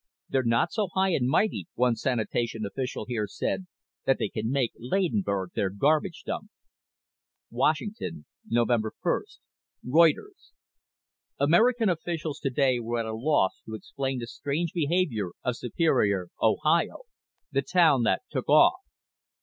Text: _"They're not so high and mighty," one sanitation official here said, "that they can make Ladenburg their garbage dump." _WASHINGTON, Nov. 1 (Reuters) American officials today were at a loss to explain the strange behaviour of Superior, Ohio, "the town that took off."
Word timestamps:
_"They're 0.31 0.41
not 0.43 0.71
so 0.71 0.87
high 0.95 1.11
and 1.13 1.27
mighty," 1.27 1.67
one 1.75 1.95
sanitation 1.95 2.65
official 2.65 3.05
here 3.05 3.27
said, 3.27 3.67
"that 4.07 4.17
they 4.17 4.29
can 4.29 4.49
make 4.49 4.71
Ladenburg 4.79 5.49
their 5.53 5.69
garbage 5.69 6.23
dump." 6.25 6.49
_WASHINGTON, 7.53 8.25
Nov. 8.49 8.69
1 8.69 8.81
(Reuters) 9.85 10.53
American 11.39 11.87
officials 11.89 12.39
today 12.39 12.79
were 12.79 12.97
at 12.97 13.05
a 13.05 13.13
loss 13.13 13.61
to 13.67 13.75
explain 13.75 14.17
the 14.17 14.25
strange 14.25 14.73
behaviour 14.73 15.33
of 15.43 15.55
Superior, 15.57 16.29
Ohio, 16.41 17.01
"the 17.51 17.61
town 17.61 18.01
that 18.01 18.23
took 18.31 18.49
off." 18.49 18.79